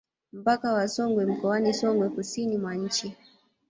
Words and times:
Mpaka 0.33 0.73
wa 0.73 0.87
Songwe 0.87 1.25
mkoani 1.25 1.73
Songwe 1.73 2.09
kusini 2.09 2.57
mwa 2.57 2.75
nchi 2.75 3.17